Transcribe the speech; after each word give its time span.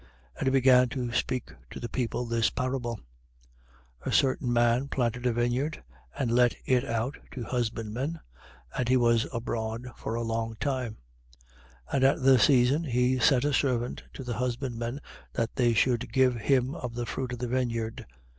20:9. 0.01 0.07
And 0.39 0.47
he 0.47 0.51
began 0.51 0.89
to 0.89 1.11
speak 1.11 1.51
to 1.69 1.79
the 1.79 1.87
people 1.87 2.25
this 2.25 2.49
parable: 2.49 2.99
A 4.03 4.11
certain 4.11 4.51
man 4.51 4.87
planted 4.87 5.27
a 5.27 5.31
vineyard 5.31 5.83
and 6.17 6.31
let 6.31 6.55
it 6.65 6.83
out 6.83 7.19
to 7.33 7.43
husbandmen: 7.43 8.19
and 8.75 8.89
he 8.89 8.97
was 8.97 9.27
abroad 9.31 9.85
for 9.95 10.15
a 10.15 10.23
long 10.23 10.55
time. 10.59 10.97
20:10. 11.91 11.93
And 11.93 12.03
at 12.03 12.21
the 12.23 12.39
season 12.39 12.83
he 12.83 13.19
sent 13.19 13.45
a 13.45 13.53
servant 13.53 14.01
to 14.15 14.23
the 14.23 14.33
husbandmen, 14.33 15.01
that 15.33 15.55
they 15.55 15.71
should 15.75 16.11
give 16.11 16.33
him 16.33 16.73
of 16.73 16.95
the 16.95 17.05
fruit 17.05 17.33
of 17.33 17.37
the 17.37 17.47
vineyard. 17.47 18.07